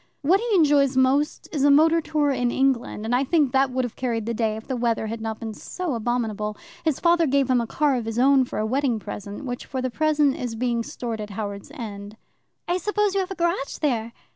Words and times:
What 0.23 0.39
he 0.39 0.55
enjoys 0.55 0.97
most 0.97 1.47
is 1.51 1.63
a 1.63 1.69
motor 1.69 2.01
tour 2.01 2.31
in 2.31 2.49
England, 2.49 3.05
and 3.05 3.13
I 3.13 3.23
think 3.23 3.51
that 3.51 3.69
would 3.69 3.85
have 3.85 3.95
carried 3.95 4.25
the 4.25 4.33
day 4.33 4.57
if 4.57 4.65
the 4.65 4.75
weather 4.75 5.05
had 5.05 5.21
not 5.21 5.39
been 5.39 5.53
so 5.53 5.93
abominable. 5.93 6.57
His 6.83 6.99
father 6.99 7.27
gave 7.27 7.51
him 7.51 7.61
a 7.61 7.67
car 7.67 7.95
of 7.97 8.05
his 8.05 8.17
own 8.17 8.45
for 8.45 8.57
a 8.57 8.65
wedding 8.65 8.97
present, 8.97 9.45
which 9.45 9.67
for 9.67 9.79
the 9.79 9.91
present 9.91 10.35
is 10.35 10.55
being 10.55 10.81
stored 10.81 11.21
at 11.21 11.29
Howards 11.29 11.71
End." 11.75 12.17
"I 12.67 12.77
suppose 12.77 13.13
you 13.13 13.19
have 13.19 13.29
a 13.29 13.35
garage 13.35 13.77
there?" 13.77 14.11